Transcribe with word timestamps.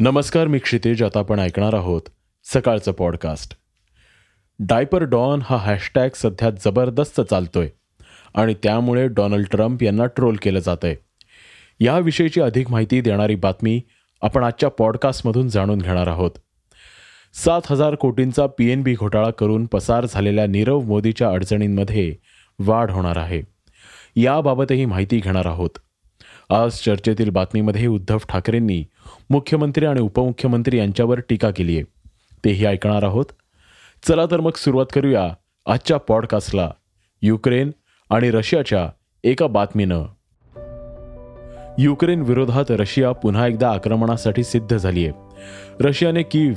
नमस्कार 0.00 0.46
मी 0.46 0.58
क्षितेज. 0.58 1.02
आता 1.02 1.18
आपण 1.18 1.38
ऐकणार 1.38 1.74
आहोत 1.74 2.02
सकाळचं 2.44 2.92
पॉडकास्ट 2.92 3.56
डायपर 4.58 5.02
डॉन 5.02 5.40
हा 5.44 5.56
हॅशटॅग 5.56 6.08
सध्या 6.14 6.50
जबरदस्त 6.50 7.20
चालतोय 7.20 7.68
आणि 8.34 8.54
त्यामुळे 8.62 9.06
डोनाल्ड 9.08 9.46
ट्रम्प 9.50 9.82
यांना 9.82 10.06
ट्रोल 10.06 10.36
केलं 10.42 10.58
जात 10.58 10.76
आहे 10.82 10.94
याविषयीची 11.80 12.40
अधिक 12.40 12.70
माहिती 12.70 13.00
देणारी 13.00 13.34
बातमी 13.34 13.80
आपण 14.22 14.44
आजच्या 14.44 14.68
पॉडकास्टमधून 14.68 15.48
जाणून 15.48 15.78
घेणार 15.78 16.06
आहोत. 16.06 16.30
सात 17.34 17.60
हजार 17.70 17.94
कोटींचा 17.94 18.46
पी 18.46 18.70
एन 18.70 18.82
बी 18.82 18.94
घोटाळा 18.94 19.30
करून 19.30 19.66
पसार 19.66 20.06
झालेल्या 20.08 20.46
नीरव 20.46 20.80
मोदीच्या 20.80 21.30
अडचणींमध्ये 21.30 22.16
वाढ 22.58 22.90
होणार 22.90 23.16
आहे. 23.16 23.42
याबाबतही 24.16 24.84
माहिती 24.84 25.18
घेणार 25.18 25.46
आहोत. 25.46 25.70
आज 26.50 26.70
चर्चेतील 26.70 27.30
बातमीमध्ये 27.30 27.86
उद्धव 27.86 28.18
ठाकरेंनी 28.28 28.84
मुख्यमंत्री 29.30 29.86
आणि 29.86 30.00
उपमुख्यमंत्री 30.00 30.78
यांच्यावर 30.78 31.20
टीका 31.20 31.50
केली 31.50 31.76
आहे. 31.76 31.84
तेही 32.44 32.66
ऐकणार 32.66 33.02
आहोत. 33.02 33.24
चला 34.02 34.26
तर 34.30 34.40
मग 34.40 34.50
सुरुवात 34.56 34.86
करूया 34.92 35.34
आजच्या 35.66 35.96
पॉडकास्टला. 35.96 36.70
युक्रेन 37.22 37.70
आणि 38.10 38.30
रशियाच्या 38.30 38.90
एका 39.24 39.46
बातमीनं. 39.46 40.04
युक्रेन 41.78 42.20
विरोधात 42.20 42.64
रशिया 42.70 43.12
पुन्हा 43.12 43.46
एकदा 43.46 43.70
आक्रमणासाठी 43.70 44.44
सिद्ध 44.44 44.76
झाली 44.76 45.06
आहे. 45.06 45.36
रशियाने 45.80 46.22
कीव 46.22 46.52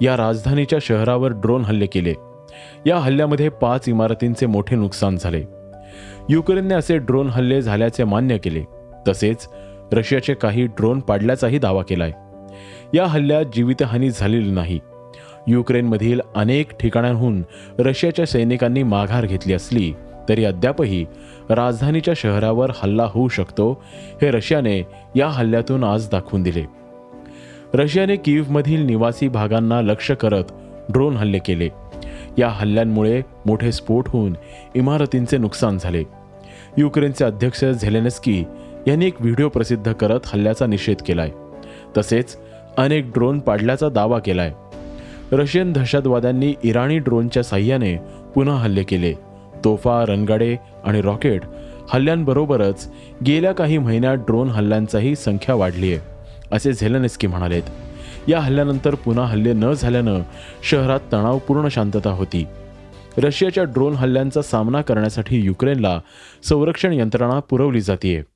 या 0.00 0.16
राजधानीच्या 0.16 0.78
शहरावर 0.82 1.32
ड्रोन 1.32 1.64
हल्ले 1.64 1.86
केले. 1.86 2.14
या 2.86 2.98
हल्ल्यामध्ये 2.98 3.48
पाच 3.48 3.88
इमारतींचे 3.88 4.46
मोठे 4.46 4.76
नुकसान 4.76 5.16
झाले. 5.16 5.44
युक्रेनने 6.30 6.74
असे 6.74 6.98
ड्रोन 6.98 7.28
हल्ले 7.28 7.62
झाल्याचे 7.62 8.04
मान्य 8.04 8.38
केले. 8.38 8.64
तसेच 9.08 9.48
रशियाचे 9.92 10.34
काही 10.34 10.66
ड्रोन 10.66 11.00
पाडल्याचाही 11.00 11.58
दावा 11.58 11.82
केलाय. 11.82 12.12
या 12.94 13.06
हल्ल्यात 13.06 13.44
जीवितहानी 13.54 14.10
झालेली 14.10 14.50
नाही. 14.50 14.80
युक्रेनमधील 15.48 16.20
अनेक 16.34 16.76
ठिकाणांहून 16.76 17.42
रशियाच्या 17.78 18.26
सैनिकांनी 18.26 18.82
माघार 18.82 19.26
घेतली 19.26 19.52
असली 19.52 19.92
तरी 20.28 20.44
अद्यापही 20.44 21.06
राजधानीच्या 21.50 22.14
शहरावर 22.16 22.70
हल्ला 22.82 23.04
होऊ 23.10 23.28
शकतो 23.28 23.82
हे 24.22 24.30
रशियाने 24.30 24.86
या 25.16 25.28
हल्ल्यातून 25.28 25.84
आज 25.84 26.08
दाखवून 26.10 26.42
दिले. 26.42 26.64
रशियाने 27.74 28.16
किव्हमधील 28.16 28.86
निवासी 28.86 29.28
भागांना 29.28 29.82
लक्ष 29.82 30.10
करत 30.10 30.44
ड्रोन 30.88 31.16
हल्ले 31.16 31.38
केले. 31.38 31.68
या 32.38 32.48
हल्ल्यांमुळे 32.48 33.22
मोठे 33.46 33.72
स्फोट 33.72 34.08
होऊन 34.08 34.36
इमारतींचे 34.74 35.38
नुकसान 35.38 35.78
झाले. 35.78 36.02
युक्रेनचे 36.78 37.24
अध्यक्ष 37.24 37.64
झेलेनस्की 37.64 38.44
यांनी 38.86 39.06
एक 39.06 39.20
व्हिडिओ 39.20 39.48
प्रसिद्ध 39.48 39.92
करत 39.92 40.20
हल्ल्याचा 40.26 40.66
निषेध 40.66 40.96
केलाय. 41.06 41.30
तसेच 41.96 42.36
अनेक 42.78 43.06
ड्रोन 43.06 43.38
पाडल्याचा 43.38 43.88
दावा 43.88 44.18
केलाय. 44.18 44.52
रशियन 45.32 45.72
दहशतवाद्यांनी 45.72 46.54
इराणी 46.62 46.98
ड्रोनच्या 46.98 47.42
साह्याने 47.42 47.96
पुन्हा 48.34 48.56
हल्ले 48.56 48.82
केले. 48.82 49.12
तोफा 49.64 50.04
रणगाडे 50.08 50.56
आणि 50.84 51.00
रॉकेट 51.00 51.42
हल्ल्यांबरोबरच 51.88 52.92
गेल्या 53.26 53.52
काही 53.52 53.78
महिन्यात 53.78 54.16
ड्रोन 54.16 54.48
हल्ल्यांचाही 54.48 55.16
संख्या 55.16 55.54
वाढली 55.54 55.92
आहे 55.92 56.00
असे 56.52 56.72
झेलनेस्की 56.72 57.26
म्हणालेत. 57.26 57.62
या 58.28 58.40
हल्ल्यानंतर 58.40 58.94
पुन्हा 58.94 59.24
हल्ले 59.24 59.52
न 59.52 59.72
झाल्यानं 59.72 60.20
शहरात 60.70 61.00
तणावपूर्ण 61.12 61.68
शांतता 61.68 62.10
होती. 62.10 62.46
रशियाच्या 63.18 63.64
ड्रोन 63.64 63.94
हल्ल्यांचा 63.94 64.42
सामना 64.42 64.82
करण्यासाठी 64.82 65.40
युक्रेनला 65.40 66.00
संरक्षण 66.48 66.92
यंत्रणा 66.92 67.40
पुरवली 67.40 67.80
जाते 67.80 68.35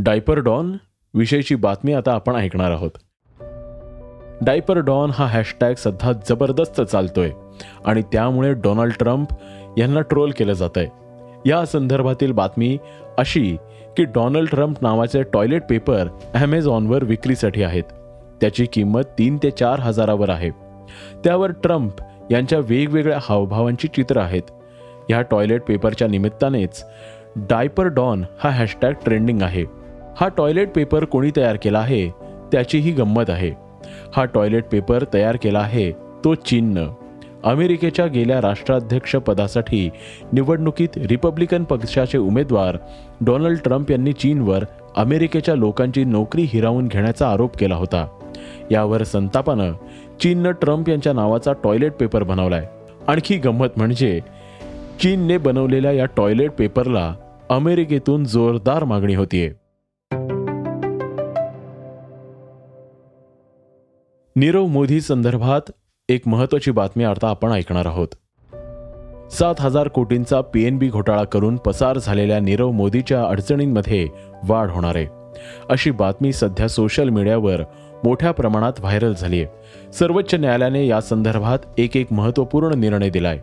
डायपर 0.00 0.38
डॉन 0.38 0.76
विषयीची 1.14 1.54
बातमी 1.54 1.92
आता 1.92 2.12
आपण 2.12 2.34
ऐकणार 2.34 2.70
आहोत. 2.70 2.90
डायपर 4.40 4.78
डॉन 4.78 5.10
हा 5.10 5.26
हॅशटॅग 5.26 5.74
सध्या 5.74 6.12
जबरदस्त 6.12 6.80
चालतोय 6.80 7.30
आणि 7.84 8.02
त्यामुळे 8.02 8.52
डोनाल्ड 8.52 8.94
ट्रम्प 8.98 9.28
यांना 9.78 10.00
ट्रोल 10.00 10.30
केलं 10.30 10.52
जात 10.52 10.70
आहे 10.76 10.86
या 11.46 11.66
संदर्भातील 11.66 12.32
बातमी 12.32 12.78
अशी 13.18 13.56
की 13.96 14.04
डोनाल्ड 14.04 14.50
ट्रम्प 14.50 14.76
नावाचे 14.82 15.22
टॉयलेट 15.22 15.62
पेपर 15.70 16.06
ॲमेझॉनवर 16.34 17.04
विक्रीसाठी 17.04 17.62
आहेत. 17.62 17.84
त्याची 18.40 18.66
किंमत 18.66 19.02
तीन 19.18 19.38
ते 19.42 19.50
चार 19.50 19.80
हजारावर 19.80 20.30
आहे. 20.30 20.50
त्यावर 21.24 21.50
ट्रम्प 21.50 21.92
यांच्या 22.30 22.58
वेगवेगळ्या 22.58 23.18
हावभावांची 23.22 23.88
चित्र 23.88 24.16
आहेत. 24.16 24.42
ह्या 25.08 25.22
टॉयलेट 25.22 25.62
पेपरच्या 25.62 26.08
निमित्तानेच 26.08 26.84
डायपर 27.36 27.84
डॉन 27.84 28.24
हा 28.40 28.50
हॅशटॅग 28.50 28.92
ट्रेंडिंग 28.92 29.42
आहे. 29.42 29.77
हा 30.20 30.28
टॉयलेट 30.28 30.70
पेपर 30.72 31.04
कोणी 31.04 31.30
तयार 31.36 31.56
केला 31.62 31.78
आहे? 31.78 32.08
त्याचीही 32.52 32.92
गंमत 32.92 33.30
आहे. 33.30 33.50
हा 34.16 34.24
टॉयलेट 34.24 34.64
पेपर 34.64 35.04
तयार 35.14 35.36
केला 35.42 35.58
आहे 35.58 35.92
तो 36.24 36.34
चीननं. 36.34 36.88
अमेरिकेच्या 37.44 38.06
गेल्या 38.06 38.40
राष्ट्राध्यक्ष 38.40 39.16
पदासाठी 39.16 39.90
निवडणुकीत 40.32 40.88
रिपब्लिकन 40.96 41.64
पक्षाचे 41.64 42.18
उमेदवार 42.18 42.76
डोनाल्ड 43.20 43.58
ट्रम्प 43.64 43.90
यांनी 43.90 44.12
चीनवर 44.12 44.64
अमेरिकेच्या 44.96 45.54
लोकांची 45.54 46.04
नोकरी 46.04 46.42
हिरावून 46.42 46.88
घेण्याचा 46.88 47.28
आरोप 47.28 47.56
केला 47.56 47.74
होता. 47.74 48.06
यावर 48.70 49.02
संतापानं 49.02 49.72
चीननं 50.20 50.50
ट्रम्प 50.50 50.88
यांच्या 50.88 51.12
नावाचा 51.12 51.52
टॉयलेट 51.64 51.92
पेपर 51.92 52.22
बनवलाय. 52.22 52.66
आणखी 53.08 53.36
गंमत 53.36 53.68
म्हणजे 53.76 54.20
चीनने 55.00 55.38
बनवलेल्या 55.38 55.92
या 55.92 56.06
टॉयलेट 56.06 56.50
पेपरला 56.50 57.14
अमेरिकेतून 57.48 58.24
जोरदार 58.24 58.84
मागणी 58.84 59.14
होतीये. 59.14 59.52
नीरव 64.36 64.66
मोदी 64.66 65.00
संदर्भात 65.00 65.70
एक 66.08 66.28
महत्वाची 66.28 66.70
बातमी 66.70 67.04
आता 67.04 67.28
आपण 67.28 67.52
ऐकणार 67.52 67.86
आहोत. 67.86 68.08
सात 69.32 69.54
हजार 69.60 69.88
कोटींचा 69.88 70.40
पीएनबी 70.40 70.88
घोटाळा 70.88 71.24
करून 71.24 71.56
पसार 71.56 71.98
झालेल्या 71.98 72.40
नीरव 72.40 72.70
मोदीच्या 72.70 73.22
अडचणींमध्ये 73.24 74.06
वाढ 74.48 74.70
होणार 74.70 74.96
आहे. 74.96 75.06
अशी 75.70 75.90
बातमी 75.90 76.32
सध्या 76.32 76.68
सोशल 76.68 77.08
मीडियावर 77.08 77.60
मोठ्या 78.04 78.32
प्रमाणात 78.32 78.72
व्हायरल 78.78 79.14
झाली 79.14 79.42
आहे 79.42 79.92
सर्वोच्च 79.92 80.34
न्यायालयाने 80.34 80.86
या 80.86 81.00
संदर्भात 81.00 81.58
एक 81.78 81.96
एक 81.96 82.12
महत्त्वपूर्ण 82.12 82.74
निर्णय 82.74 83.10
दिलाय. 83.10 83.40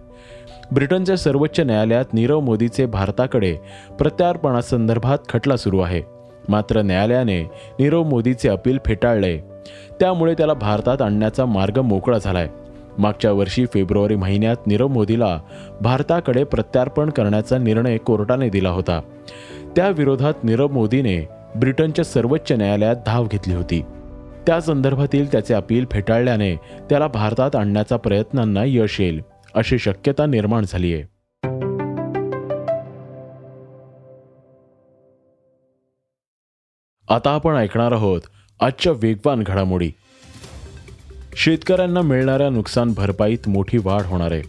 ब्रिटनच्या 0.73 1.17
सर्वोच्च 1.17 1.59
न्यायालयात 1.59 2.13
नीरव 2.13 2.39
मोदीचे 2.39 2.85
भारताकडे 2.85 3.57
प्रत्यार्पणासंदर्भात 3.99 5.17
खटला 5.29 5.57
सुरू 5.57 5.79
आहे. 5.79 6.01
मात्र 6.49 6.81
न्यायालयाने 6.81 7.41
नीरव 7.79 8.03
मोदीचे 8.03 8.49
अपील 8.49 8.77
फेटाळले. 8.85 9.54
त्यामुळे 9.99 10.33
त्याला 10.33 10.53
भारतात 10.53 11.01
आणण्याचा 11.01 11.45
मार्ग 11.45 11.79
मोकळा 11.79 12.17
झालाय. 12.17 12.47
मागच्या 12.97 13.31
वर्षी 13.31 13.65
फेब्रुवारी 13.65 14.15
महिन्यात 14.15 14.67
नीरव 14.67 14.87
मोदीला 14.87 15.39
भारताकडे 15.81 16.43
प्रत्यार्पण 16.43 17.09
करण्याचा 17.09 17.57
निर्णय 17.57 17.97
कोर्टाने 17.97 18.49
दिला 18.49 18.69
होता. 18.69 19.01
त्याविरोधात 19.75 20.33
नीरव 20.43 20.67
मोदीने 20.67 21.27
ब्रिटनच्या 21.55 22.05
सर्वोच्च 22.05 22.51
न्यायालयात 22.51 22.95
धाव 23.05 23.25
घेतली 23.25 23.53
होती. 23.53 23.83
त्या 24.47 24.61
संदर्भातील 24.61 25.31
त्याचे 25.31 25.53
अपील 25.53 25.85
फेटाळल्याने 25.91 26.55
त्याला 26.55 27.07
भारतात 27.07 27.55
आणण्याचा 27.55 27.97
प्रयत्नांना 27.97 28.63
यश 28.65 29.01
येईल 29.01 29.21
अशी 29.53 29.79
शक्यता 29.79 30.25
निर्माण 30.25 30.63
झाली 30.67 30.93
आहे. 30.93 31.15
आता 37.09 37.29
आपण 37.31 37.55
ऐकणार 37.55 37.91
आहोत 37.91 38.21
आजच्या 38.59 38.93
वेगवान 38.93 39.43
घडामोडी. 39.43 39.91
शेतकऱ्यांना 41.35 42.01
मिळणाऱ्या 42.01 42.49
नुकसान 42.49 42.93
भरपाईत 42.93 43.49
मोठी 43.49 43.77
वाढ 43.77 44.01
होणार 44.01 44.31
आहे. 44.31 44.41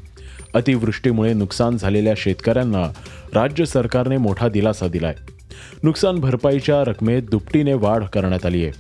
अतिवृष्टीमुळे 0.55 1.33
नुकसान 1.33 1.77
झालेल्या 1.77 2.15
शेतकऱ्यांना 2.17 2.93
राज्य 3.35 3.65
सरकारने 3.65 4.17
मोठा 4.17 4.49
दिलासा 4.49 4.89
दिलाय. 4.89 5.15
नुकसान 5.83 6.19
भरपाईच्या 6.19 6.85
रकमेत 6.85 7.23
दुपटीने 7.23 7.75
वाढ 7.75 8.05
करण्यात 8.05 8.47
आली 8.47 8.65
आहे. 8.65 8.73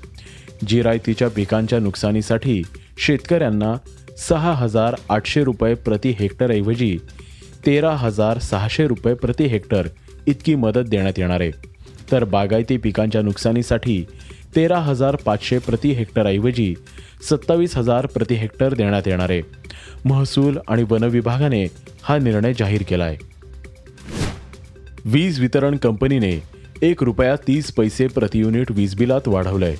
जिरायतीच्या 0.67 1.28
पिकांच्या 1.28 1.78
नुकसानीसाठी 1.78 2.62
शेतकऱ्यांना 2.99 3.75
सहा 4.19 4.52
हजार 4.52 4.94
आठशे 5.08 5.44
रुपये 5.44 5.75
प्रति 5.75 6.14
हेक्टरऐवजी 6.19 6.99
तेरा 7.67 7.90
हजार 7.90 8.38
सहाशे 8.38 8.87
रुपये 8.87 9.14
प्रति 9.14 9.44
हेक्टर 9.44 9.88
इतकी 10.26 10.55
मदत 10.55 10.81
देण्यात 10.81 11.19
येणार 11.19 11.40
आहे. 11.40 11.75
तर 12.12 12.24
बागायती 12.24 12.76
पिकांच्या 12.76 13.22
नुकसानीसाठी 13.22 14.04
तेरा 14.56 14.78
हजार 14.78 15.16
पाचशे 15.16 15.58
प्रति 15.58 15.92
हेक्टरऐवजी 15.92 16.74
सत्तावीस 17.30 17.76
हजार 17.76 18.06
प्रति 18.06 18.34
हेक्टर 18.34 18.74
देण्यात 18.74 19.08
येणार 19.08 19.30
आहे. 19.30 19.42
महसूल 20.04 20.58
आणि 20.68 20.84
वन 20.90 21.04
विभागाने 21.04 21.64
हा 22.02 22.18
निर्णय 22.18 22.52
जाहीर 22.58 22.82
केला 22.88 23.04
आहे 23.04 23.16
वीज 25.04 25.40
वितरण 25.40 25.76
कंपनीने 25.76 26.42
एक 26.82 27.02
रुपया 27.02 27.36
तीस 27.36 27.72
पैसे 27.72 28.06
प्रति 28.06 28.40
युनिट 28.40 28.70
वीज 28.70 28.94
बिलात 28.94 29.28
वाढवलंय. 29.28 29.76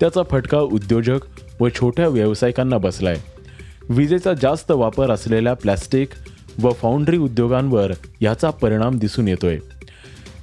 त्याचा 0.00 0.22
फटका 0.30 0.58
उद्योजक 0.58 1.18
व 1.60 1.68
छोट्या 1.68 2.08
व्यावसायिकांना 2.08 2.78
बसलाय. 2.78 3.16
विजेचा 3.88 4.32
जास्त 4.32 4.70
वापर 4.70 5.10
असलेल्या 5.10 5.54
प्लॅस्टिक 5.54 6.08
व 6.58 6.72
फाउंड्री 6.72 7.18
उद्योगांवर 7.18 7.92
याचा 8.20 8.50
परिणाम 8.50 8.98
दिसून 8.98 9.28
येतोय. 9.28 9.58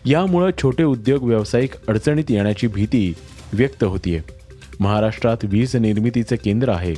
यामुळं 0.06 0.50
छोटे 0.62 0.84
उद्योग 0.84 1.24
व्यावसायिक 1.24 1.72
अडचणीत 1.88 2.24
येण्याची 2.30 2.68
भीती 2.68 3.14
व्यक्त 3.54 3.84
होतीये. 3.84 4.22
महाराष्ट्रात 4.80 5.38
वीज 5.44 5.76
निर्मितीचे 5.76 6.36
केंद्र 6.36 6.70
आहे. 6.70 6.94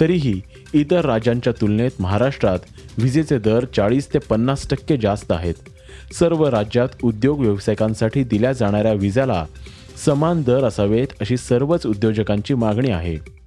तरीही 0.00 0.40
इतर 0.74 1.04
राज्यांच्या 1.04 1.52
तुलनेत 1.60 1.90
महाराष्ट्रात 2.00 2.58
विजेचे 2.98 3.38
दर 3.38 3.64
चाळीस 3.64 4.14
ते 4.14 4.18
पन्नास 4.18 4.68
टक्के 4.70 4.96
जास्त 4.96 5.32
आहेत. 5.32 5.54
सर्व 6.14 6.48
राज्यात 6.48 6.88
उद्योग 7.02 7.40
व्यावसायिकांसाठी 7.40 8.24
दिल्या 8.24 8.52
जाणाऱ्या 8.52 8.92
विजाला 8.92 9.46
समान 10.06 10.42
दर 10.42 10.64
असावेत 10.64 11.06
अशी 11.20 11.36
सर्वच 11.36 11.86
उद्योजकांची 11.86 12.54
मागणी 12.54 12.90
आहे. 12.90 13.39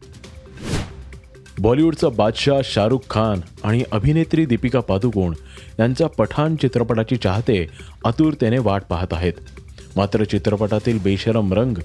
बॉलिवूडचा 1.59 2.09
बादशाह 2.09 2.59
शाहरुख 2.63 2.99
खान 3.09 3.39
आणि 3.63 3.83
अभिनेत्री 3.91 4.45
दीपिका 4.45 4.79
पादुकोण 4.79 5.33
यांच्या 5.79 6.07
पठाण 6.07 6.55
चित्रपटाची 6.55 7.15
चाहते 7.15 7.67
आतुरतेने 8.05 8.57
वाट 8.57 8.83
पाहत 8.89 9.07
आहेत. 9.11 9.33
मात्र 9.95 10.23
चित्रपटातील 10.23 10.99
बेशरम 11.03 11.53
रंग 11.53 11.77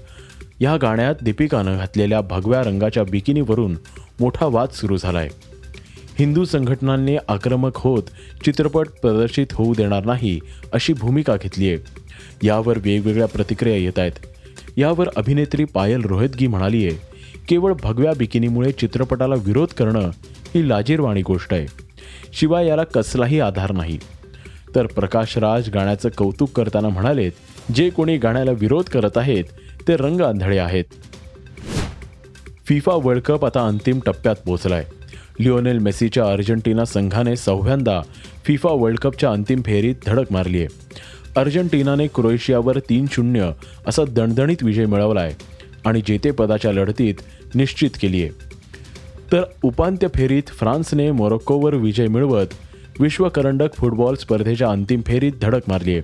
या 0.59 0.77
गाण्यात 0.77 1.15
दीपिकानं 1.21 1.77
घातलेल्या 1.77 2.21
भगव्या 2.21 2.61
रंगाच्या 2.61 3.03
बिकिनीवरून 3.03 3.77
मोठा 4.19 4.45
वाद 4.45 4.69
सुरू 4.69 4.97
झालाय. 4.97 5.29
हिंदू 6.19 6.45
संघटनांनी 6.45 7.17
आक्रमक 7.27 7.77
होत 7.77 8.03
चित्रपट 8.45 8.87
प्रदर्शित 9.01 9.53
होऊ 9.53 9.73
देणार 9.73 10.05
नाही 10.05 10.39
अशी 10.73 10.93
भूमिका 10.93 11.35
घेतली 11.35 11.69
आहे 11.69 11.77
यावर 12.43 12.77
वेगवेगळ्या 12.77 13.27
प्रतिक्रिया 13.27 13.77
येत 13.77 13.99
आहेत. 13.99 14.11
यावर 14.77 15.09
अभिनेत्री 15.15 15.63
पायल 15.65 16.01
रोहितगी 16.01 16.47
म्हणाली 16.47 16.85
आहे 16.87 17.08
केवळ 17.49 17.73
भगव्या 17.83 18.11
बिकिनीमुळे 18.17 18.71
चित्रपटाला 18.71 19.35
विरोध 19.35 19.67
करणं 19.67 20.09
ही 20.55 20.69
लाजीरवाणी 20.69 21.21
गोष्ट 21.21 21.53
आहे. 21.53 21.65
शिवाय 22.33 22.67
याला 22.67 22.83
कसलाही 22.83 23.39
आधार 23.39 23.71
नाही. 23.71 23.97
तर 24.75 24.85
प्रकाश 24.85 25.37
राज 25.37 25.69
गाण्याचं 25.69 26.09
कौतुक 26.17 26.51
करताना 26.51 26.89
म्हणालेत 26.89 27.31
जे 27.75 27.89
कोणी 27.89 28.17
गाण्याला 28.17 28.51
विरोध 28.51 28.83
करत 28.83 29.17
आहेत 29.17 29.43
ते 29.87 29.97
रंग 29.97 30.21
आंधळे 30.21 30.57
आहेत. 30.57 30.83
फिफा 32.65 32.93
वर्ल्ड 33.03 33.23
कप 33.23 33.45
आता 33.45 33.67
अंतिम 33.67 33.99
टप्प्यात 34.05 34.35
पोहोचलाय. 34.45 34.85
लिओनेल 35.39 35.77
मेसीच्या 35.77 36.25
अर्जेंटिना 36.31 36.85
संघाने 36.85 37.35
सहाव्यांदा 37.35 38.01
फिफा 38.45 38.69
वर्ल्ड 38.71 38.99
कपच्या 38.99 39.31
अंतिम 39.31 39.61
फेरीत 39.61 39.95
धडक 40.05 40.31
मारली 40.31 40.59
आहे 40.59 40.67
अर्जेंटिनाने 41.37 42.07
क्रोएशियावर 42.07 42.79
तीन 42.79 43.05
शून्य 43.11 43.51
असा 43.87 44.03
दणदणीत 44.09 44.63
विजय 44.63 44.85
मिळवलाय. 44.85 45.33
आणि 45.85 46.01
जेतेपदाच्या 46.07 46.71
लढतीत 46.71 47.13
निश्चित 47.55 47.89
केली 48.01 48.23
आहे 48.23 48.31
तर 49.31 49.43
उपांत्य 49.63 50.07
फेरीत 50.15 50.43
फ्रान्सने 50.47 51.11
मोरोक्कोवर 51.11 51.73
विजय 51.73 52.07
मिळवत 52.07 52.53
विश्वकरंडक 52.99 53.73
फुटबॉल 53.73 54.15
स्पर्धेच्या 54.15 54.69
अंतिम 54.69 55.01
फेरीत 55.07 55.31
धडक 55.41 55.61
मारली 55.67 55.93
आहे 55.93 56.01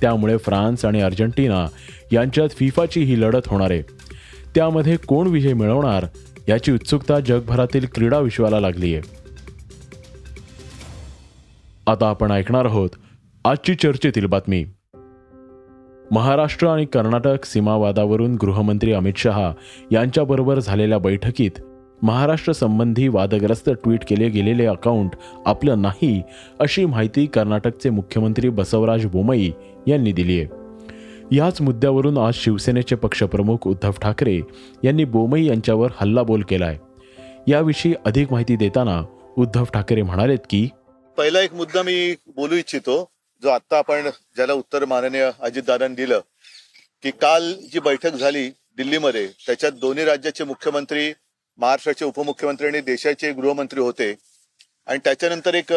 त्यामुळे 0.00 0.36
फ्रान्स 0.36 0.84
आणि 0.84 1.00
अर्जेंटिना 1.00 1.66
यांच्यात 2.12 2.48
फिफाची 2.48 3.00
ही 3.00 3.20
लढत 3.20 3.46
होणार 3.46 3.70
आहे. 3.70 3.82
त्यामध्ये 4.54 4.96
कोण 4.96 5.26
विजय 5.26 5.52
मिळवणार 5.52 6.06
याची 6.48 6.72
उत्सुकता 6.72 7.20
जगभरातील 7.20 7.86
क्रीडा 7.94 8.18
विश्वाला 8.18 8.60
लागली 8.60 8.94
आहे 8.94 9.02
आता 11.86 12.08
आपण 12.08 12.30
ऐकणार 12.30 12.64
आहोत 12.64 12.90
आजची 13.44 13.74
चर्चेतील 13.74 14.26
बातमी. 14.26 14.64
महाराष्ट्र 16.10 16.66
आणि 16.66 16.84
कर्नाटक 16.84 17.44
सीमावादावरून 17.44 18.34
गृहमंत्री 18.34 18.92
अमित 18.92 19.12
शहा 19.16 19.52
यांच्याबरोबर 19.92 20.58
झालेल्या 20.58 20.98
बैठकीत 20.98 21.60
महाराष्ट्र 22.02 22.52
संबंधी 22.52 23.08
वादग्रस्त 23.08 23.70
ट्विट 23.70 24.04
केले 24.08 24.28
गेलेले 24.28 24.66
अकाउंट 24.66 25.10
आपलं 25.46 25.82
नाही 25.82 26.22
अशी 26.60 26.84
माहिती 26.84 27.26
कर्नाटकचे 27.26 27.90
मुख्यमंत्री 27.90 28.48
बसवराज 28.48 29.06
बोमई 29.06 29.50
यांनी 29.86 30.12
दिली 30.12 30.38
आहे. 30.40 31.36
याच 31.36 31.60
मुद्द्यावरून 31.60 32.18
आज 32.18 32.34
शिवसेनेचे 32.34 32.96
पक्षप्रमुख 32.96 33.66
उद्धव 33.66 33.92
ठाकरे 34.02 34.40
यांनी 34.84 35.04
बोमई 35.04 35.44
यांच्यावर 35.44 35.90
हल्लाबोल 35.96 36.42
केलाय. 36.42 36.78
याविषयी 37.48 37.94
अधिक 38.06 38.32
माहिती 38.32 38.56
देताना 38.56 39.02
उद्धव 39.38 39.64
ठाकरे 39.64 40.02
म्हणालेत 40.02 40.46
की 40.50 40.68
पहिला 41.16 41.40
एक 41.40 41.54
मुद्दा 41.54 41.82
मी 41.82 42.14
बोलू 42.36 42.54
इच्छितो. 42.54 43.04
जो 43.42 43.48
आता 43.48 43.78
आपण 43.78 44.08
ज्याला 44.36 44.52
उत्तर 44.52 44.84
माननीय 44.84 45.30
अजितदादांनी 45.40 45.96
दिलं 45.96 46.20
की 47.02 47.10
काल 47.10 47.52
जी 47.72 47.78
बैठक 47.78 48.10
झाली 48.10 48.48
दिल्लीमध्ये 48.76 49.26
त्याच्यात 49.46 49.72
दोन्ही 49.72 50.04
राज्याचे 50.04 50.44
मुख्यमंत्री 50.44 51.12
महाराष्ट्राचे 51.58 52.04
उपमुख्यमंत्री 52.04 52.66
आणि 52.66 52.80
देशाचे 52.80 53.32
गृहमंत्री 53.32 53.80
होते. 53.80 54.14
आणि 54.86 54.98
त्याच्यानंतर 55.04 55.54
एक 55.54 55.72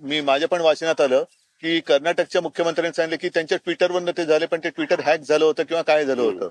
मी 0.00 0.20
माझ्या 0.20 0.48
पण 0.48 0.60
वाचनात 0.60 1.00
आलं 1.00 1.24
की 1.62 1.80
कर्नाटकच्या 1.80 2.40
मुख्यमंत्र्यांनी 2.42 2.96
सांगितलं 2.96 3.20
की 3.20 3.28
त्यांच्या 3.28 3.58
ट्विटरवरनं 3.58 4.12
ते 4.16 4.24
झाले 4.24 4.46
पण 4.46 4.60
ते 4.64 4.70
ट्विटर 4.70 5.00
हॅक 5.00 5.20
झालं 5.20 5.44
होतं 5.44 5.62
किंवा 5.62 5.82
काय 5.82 6.04
झालं 6.04 6.22
होतं. 6.22 6.48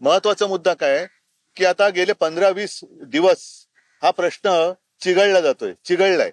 महत्त्वाचा 0.00 0.46
मुद्दा 0.46 0.74
काय? 0.74 1.06
की 1.56 1.64
आता 1.64 1.88
गेले 1.88 2.12
पंधरा 2.12 2.48
वीस 2.48 2.80
दिवस 2.84 3.66
हा 4.02 4.10
प्रश्न 4.10 4.72
चिघळला 5.00 5.40
जातोय 5.40 5.72
चिघळलाय. 5.84 6.30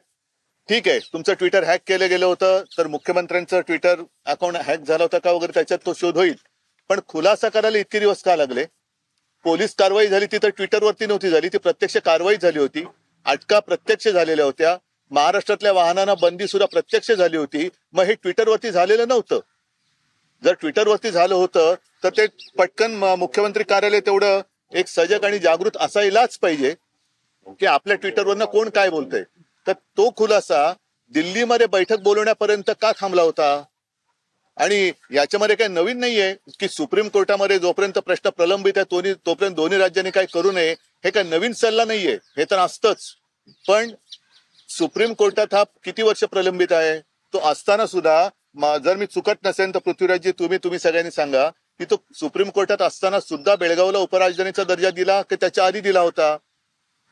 ठीक 0.69 0.88
आहे 0.88 1.00
तुमचं 1.00 1.33
ट्विटर 1.33 1.63
हॅक 1.63 1.81
केलं 1.88 2.10
गेलं 2.10 2.25
होतं 2.25 2.63
तर 2.77 2.88
मुख्यमंत्र्यांचं 2.88 3.60
ट्विटर 3.60 4.01
अकाउंट 4.25 4.56
हॅक 4.56 4.80
झाला 4.80 5.04
होता 5.04 5.18
का 5.18 5.31
वगैरे 5.31 5.51
त्याच्यात 5.54 5.80
तो 5.86 5.94
शोध 5.94 6.18
होईल. 6.18 6.36
पण 6.89 7.00
खुलासा 7.07 7.50
करायला 7.50 7.77
इतके 7.77 8.00
दिवस 8.00 8.21
का 8.24 8.36
लागले? 8.36 8.65
पोलीस 9.44 9.75
कारवाई 9.75 10.07
झाली 10.07 10.25
ती 10.25 10.38
तर 10.38 10.50
ट्विटरवरती 10.50 11.06
नव्हती 11.06 11.30
झाली 11.30 11.48
ती 11.48 11.57
प्रत्यक्ष 11.57 11.98
कारवाई 11.98 12.36
झाली 12.42 12.60
होती. 12.60 12.83
अटका 13.25 13.60
प्रत्यक्ष 13.60 14.07
झालेल्या 14.07 14.45
होत्या. 14.45 14.77
महाराष्ट्रातल्या 15.12 15.71
वाहनांना 15.71 16.13
बंदी 16.13 16.48
सुद्धा 16.48 16.65
प्रत्यक्ष 16.65 17.12
झाली 17.12 17.38
होती. 17.38 17.69
मग 17.94 18.04
हे 18.04 18.13
ट्विटरवरती 18.13 18.71
झालेलं 18.71 19.07
नव्हतं. 19.07 19.39
जर 20.43 20.53
ट्विटरवरती 20.53 21.12
झालं 21.12 21.36
होतं 21.36 21.75
तर 22.03 22.10
ते 22.10 22.25
पटकन 22.58 22.91
मुख्यमंत्री 23.20 23.63
कार्यालय 23.63 24.00
तेवढं 24.00 24.41
एक 24.74 24.88
सजग 24.88 25.25
आणि 25.25 25.39
जागृत 25.39 25.77
असायलाच 25.79 26.38
पाहिजे. 26.38 26.75
की 27.48 27.65
आपल्या 27.65 27.96
ट्विटरवरनं 27.98 28.46
कोण 28.46 28.70
काय 28.70 28.89
बोलतंय? 28.89 29.24
तर 29.67 29.74
तो 29.74 30.10
खुलासा 30.10 30.74
दिल्लीमध्ये 31.10 31.67
बैठक 31.67 32.00
बोलवण्यापर्यंत 32.00 32.72
का 32.82 32.91
थांबला 32.91 33.22
होता? 33.22 33.63
आणि 34.58 34.91
याच्यामध्ये 35.12 35.55
काही 35.55 35.70
नवीन 35.70 36.00
नाहीये 36.00 36.36
की 36.60 36.67
सुप्रीम 36.67 37.08
कोर्टामध्ये 37.08 37.60
जोपर्यंत 37.60 37.93
प्रश्न 37.93 38.29
प्रलंबित 38.29 38.74
आहे 38.75 38.91
तोनी- 38.91 39.15
तोपर्यंत 39.25 39.55
दोन्ही 39.55 39.79
राज्यांनी 39.79 40.12
काय 40.12 40.25
करू 40.25 40.51
नये 40.51 40.72
हे 40.72 41.10
काही 41.10 41.29
नवीन 41.29 41.53
सल्ला 41.53 41.86
नाहीये. 41.86 42.17
हे 42.38 42.46
तर 42.51 42.58
असतंच. 42.58 43.13
पण 43.67 43.91
सुप्रीम 44.70 45.13
कोर्टात 45.13 45.53
हा 45.53 45.63
किती 45.84 46.01
वर्ष 46.01 46.24
प्रलंबित 46.24 46.72
आहे? 46.72 47.00
तो 47.34 47.39
असताना 47.39 47.88
सुद्धा 47.88 48.29
जर 48.77 48.98
मी 48.98 49.05
चुकत 49.05 49.46
नसेल 49.46 49.74
तर 49.74 49.79
पृथ्वीराजजी 49.79 50.32
तुम्ही 50.32 50.58
तुम्ही 50.58 50.79
सगळ्यांनी 50.79 51.12
सांगा 51.12 51.50
की 51.50 51.86
तो 51.86 51.96
सुप्रीम 52.13 52.50
कोर्टात 52.50 52.82
असताना 52.82 53.20
सुद्धा 53.20 53.55
बेळगावला 53.55 53.98
उपराजधानीचा 53.98 54.63
दर्जा 54.63 54.89
दिला 54.89 55.22
की 55.22 55.36
त्याच्या 55.36 55.65
आधी 55.65 55.82
दिला 55.82 56.00
होता? 56.00 56.38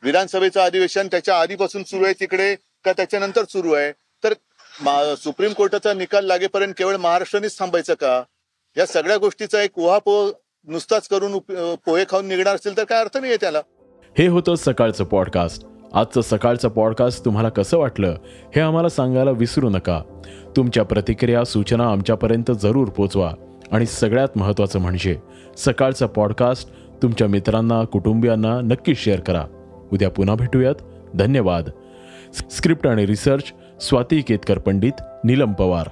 विधानसभेचं 0.02 0.60
अधिवेशन 0.60 1.06
त्याच्या 1.06 1.40
आधीपासून 1.40 1.82
सुरू 1.82 2.04
आहे 2.04 2.14
तिकडे 2.20 2.54
का 2.54 2.92
त्याच्यानंतर 2.92 3.44
सुरू 3.44 3.72
आहे? 3.72 3.92
तर 4.24 4.32
मा- 4.82 5.14
सुप्रीम 5.14 5.52
कोर्टाचा 5.52 5.94
निकाल 5.94 6.26
लागेपर्यंत 6.26 6.72
केवळ 6.78 6.96
महाराष्ट्रानेच 6.96 7.58
थांबायचं 7.58 7.94
का? 7.94 8.22
या 8.76 8.86
सगळ्या 8.86 9.16
गोष्टीचा 9.16 9.62
एक 9.62 9.78
उहापोह 9.78 10.30
नुसताच 10.68 11.08
करून 11.08 11.32
उप- 11.32 11.74
पोहे 11.86 12.04
खाऊन 12.08 12.26
निघणार 12.26 12.54
असेल 12.54 12.76
तर 12.76 12.84
काय 12.84 13.00
अर्थ 13.00 13.16
नाहीये 13.16 13.36
त्याला. 13.40 13.60
हे 14.18 14.26
होतं 14.26 14.54
सकाळचं 14.54 15.04
पॉडकास्ट 15.04 15.64
आजचं 15.94 16.20
सकाळचं 16.20 16.68
पॉडकास्ट 16.68 17.24
तुम्हाला 17.24 17.48
कसं 17.48 17.78
वाटलं 17.78 18.16
हे 18.54 18.60
आम्हाला 18.60 18.88
सांगायला 18.88 19.30
विसरू 19.30 19.70
नका. 19.70 20.02
तुमच्या 20.56 20.82
प्रतिक्रिया 20.82 21.44
सूचना 21.44 21.90
आमच्यापर्यंत 21.90 22.50
जरूर 22.62 22.88
पोचवा. 22.88 23.32
आणि 23.72 23.86
सगळ्यात 23.86 24.28
महत्त्वाचं 24.36 24.78
म्हणजे 24.78 25.16
सकाळचं 25.56 26.06
पॉडकास्ट 26.06 26.68
तुमच्या 27.02 27.28
मित्रांना 27.28 27.84
कुटुंबियांना 27.84 28.60
नक्की 28.60 28.94
शेअर 28.94 29.20
करा. 29.20 29.46
उद्या 29.92 30.10
पुन्हा 30.10 30.34
भेटूयात. 30.34 30.74
धन्यवाद. 31.16 31.68
स्क्रिप्ट 32.50 32.86
आणि 32.86 33.06
रिसर्च 33.06 33.52
स्वाती 33.80 34.20
केतकर 34.20 34.58
पंडित 34.58 34.92
नीलम 35.24 35.52
पवार. 35.52 35.88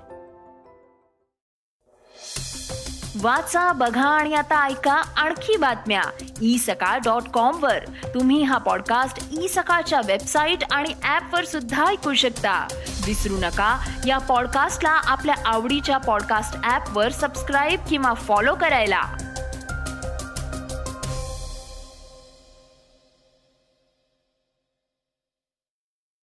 वाचा 3.22 3.72
बघा 3.72 4.08
आणि 4.08 4.34
आता 4.34 4.66
ऐका 4.66 4.92
आणखी 4.92 5.56
बातम्या. 5.56 6.02
ई 6.42 6.58
सकाळ 6.58 6.98
डॉट 6.98 7.22
कॉम 7.22 7.62
वर. 7.62 7.78
तुम्ही 8.14 8.42
हा 8.42 8.58
पॉडकास्ट 8.58 9.28
ई 9.40 9.48
सकाळच्या 9.48 10.00
वेबसाईट 10.06 10.58
आणि 10.70 10.88
ऍप 10.88 11.34
वर 11.34 11.44
सुद्धा 11.44 11.86
ऐकू 11.86 12.14
शकता. 12.14 12.66
विसरू 13.06 13.36
नका 13.36 13.88
या 14.06 14.18
पॉडकास्टला 14.18 14.90
आपल्या 14.90 15.34
आवडीच्या 15.44 15.98
पॉडकास्ट 15.98 16.70
ऍप 16.70 16.96
वर 16.96 17.08
सबस्क्राईब 17.08 17.80
किंवा 17.90 18.14
फॉलो 18.14 18.54
करायला. 18.54 19.02